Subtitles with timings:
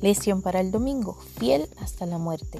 [0.00, 2.58] Lesión para el domingo, fiel hasta la muerte.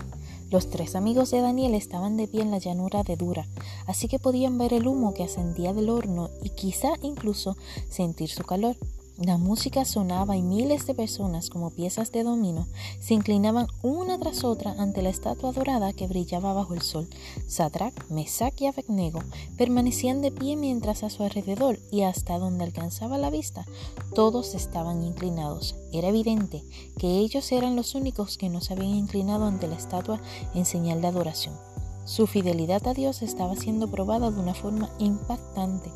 [0.51, 3.47] Los tres amigos de Daniel estaban de pie en la llanura de Dura,
[3.87, 7.57] así que podían ver el humo que ascendía del horno y quizá incluso
[7.91, 8.77] sentir su calor.
[9.19, 12.69] La música sonaba y miles de personas como piezas de dominó
[13.01, 17.09] se inclinaban una tras otra ante la estatua dorada que brillaba bajo el sol.
[17.49, 19.19] Sadrach, Mesach y Abednego
[19.57, 23.67] permanecían de pie mientras a su alrededor y hasta donde alcanzaba la vista
[24.15, 25.75] todos estaban inclinados.
[25.93, 26.63] Era evidente
[26.97, 30.21] que ellos eran los únicos que no se habían inclinado ante la estatua
[30.55, 31.68] en señal de adoración.
[32.09, 35.91] Su fidelidad a Dios estaba siendo probada de una forma impactante.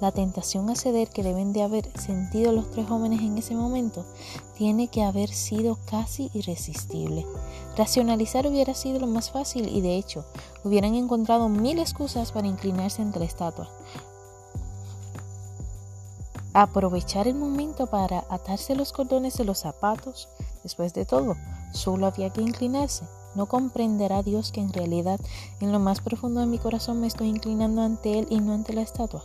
[0.00, 4.06] La tentación a ceder que deben de haber sentido los tres jóvenes en ese momento
[4.56, 7.26] tiene que haber sido casi irresistible.
[7.76, 10.24] Racionalizar hubiera sido lo más fácil y de hecho
[10.62, 13.68] hubieran encontrado mil excusas para inclinarse ante la estatua.
[16.54, 20.28] Aprovechar el momento para atarse los cordones de los zapatos,
[20.62, 21.34] después de todo,
[21.72, 23.04] solo había que inclinarse.
[23.36, 25.20] ¿No comprenderá Dios que en realidad
[25.60, 28.72] en lo más profundo de mi corazón me estoy inclinando ante Él y no ante
[28.72, 29.22] la estatua?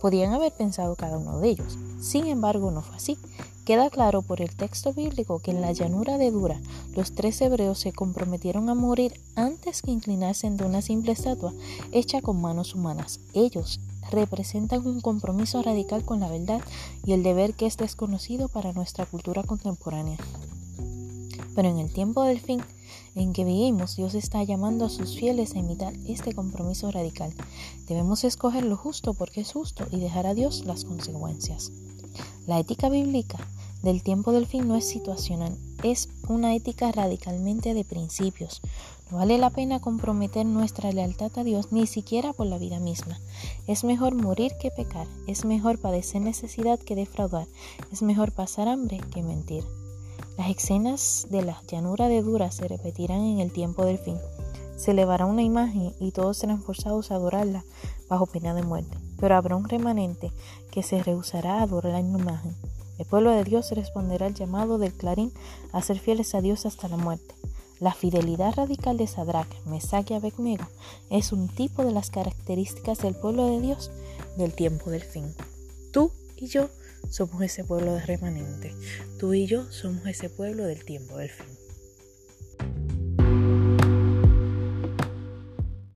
[0.00, 1.76] Podían haber pensado cada uno de ellos.
[2.00, 3.18] Sin embargo, no fue así.
[3.66, 6.58] Queda claro por el texto bíblico que en la llanura de Dura
[6.96, 11.52] los tres hebreos se comprometieron a morir antes que inclinarse ante una simple estatua
[11.92, 13.20] hecha con manos humanas.
[13.34, 13.78] Ellos
[14.10, 16.62] representan un compromiso radical con la verdad
[17.04, 20.16] y el deber que es desconocido para nuestra cultura contemporánea.
[21.54, 22.62] Pero en el tiempo del fin,
[23.14, 27.32] en que vivimos, Dios está llamando a sus fieles a imitar este compromiso radical.
[27.88, 31.72] Debemos escoger lo justo porque es justo y dejar a Dios las consecuencias.
[32.46, 33.38] La ética bíblica
[33.82, 38.60] del tiempo del fin no es situacional, es una ética radicalmente de principios.
[39.10, 43.18] No vale la pena comprometer nuestra lealtad a Dios ni siquiera por la vida misma.
[43.66, 47.48] Es mejor morir que pecar, es mejor padecer necesidad que defraudar,
[47.90, 49.64] es mejor pasar hambre que mentir.
[50.40, 54.16] Las escenas de la llanura de Dura se repetirán en el tiempo del fin.
[54.78, 57.62] Se elevará una imagen y todos serán forzados a adorarla
[58.08, 58.96] bajo pena de muerte.
[59.18, 60.32] Pero habrá un remanente
[60.70, 62.56] que se rehusará a adorar la imagen.
[62.96, 65.30] El pueblo de Dios responderá al llamado del clarín
[65.72, 67.34] a ser fieles a Dios hasta la muerte.
[67.78, 70.64] La fidelidad radical de Sadrach, Mesach y Abednego
[71.10, 73.90] es un tipo de las características del pueblo de Dios
[74.38, 75.34] del tiempo del fin.
[75.92, 76.70] Tú y yo
[77.10, 78.74] somos ese pueblo de remanente.
[79.18, 81.46] Tú y yo somos ese pueblo del tiempo del fin.